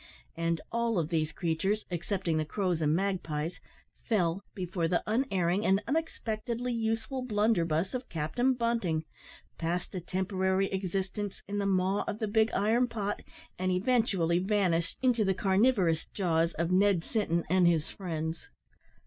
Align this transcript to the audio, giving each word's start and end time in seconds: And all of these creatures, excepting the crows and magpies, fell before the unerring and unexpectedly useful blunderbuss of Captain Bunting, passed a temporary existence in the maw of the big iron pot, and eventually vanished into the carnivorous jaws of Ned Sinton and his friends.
And 0.35 0.59
all 0.71 0.97
of 0.97 1.09
these 1.09 1.31
creatures, 1.31 1.85
excepting 1.91 2.37
the 2.37 2.43
crows 2.43 2.81
and 2.81 2.95
magpies, 2.95 3.59
fell 4.09 4.43
before 4.55 4.87
the 4.87 5.03
unerring 5.05 5.63
and 5.63 5.79
unexpectedly 5.87 6.73
useful 6.73 7.21
blunderbuss 7.23 7.93
of 7.93 8.09
Captain 8.09 8.55
Bunting, 8.55 9.05
passed 9.59 9.93
a 9.93 9.99
temporary 10.01 10.71
existence 10.71 11.43
in 11.47 11.59
the 11.59 11.67
maw 11.67 12.03
of 12.07 12.17
the 12.17 12.27
big 12.27 12.51
iron 12.53 12.87
pot, 12.87 13.21
and 13.59 13.71
eventually 13.71 14.39
vanished 14.39 14.97
into 15.03 15.23
the 15.23 15.35
carnivorous 15.35 16.07
jaws 16.07 16.55
of 16.55 16.71
Ned 16.71 17.03
Sinton 17.03 17.43
and 17.47 17.67
his 17.67 17.91
friends. 17.91 18.49